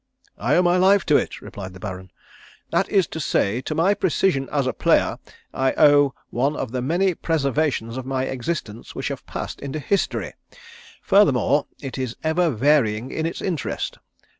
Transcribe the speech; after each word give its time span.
"I 0.39 0.55
owe 0.55 0.63
my 0.63 0.77
life 0.77 1.05
to 1.05 1.17
it," 1.17 1.41
replied 1.43 1.73
the 1.73 1.79
Baron. 1.79 2.09
"That 2.71 2.89
is 2.89 3.05
to 3.09 3.19
say 3.19 3.61
to 3.61 3.75
my 3.75 3.93
precision 3.93 4.49
as 4.51 4.65
a 4.65 4.73
player 4.73 5.19
I 5.53 5.73
owe 5.77 6.15
one 6.31 6.55
of 6.55 6.71
the 6.71 6.81
many 6.81 7.13
preservations 7.13 7.97
of 7.97 8.05
my 8.07 8.23
existence 8.23 8.95
which 8.95 9.09
have 9.09 9.27
passed 9.27 9.59
into 9.61 9.77
history. 9.77 10.33
Furthermore 11.03 11.67
it 11.83 11.99
is 11.99 12.15
ever 12.23 12.49
varying 12.49 13.11
in 13.11 13.27
its 13.27 13.43
interest. 13.43 13.99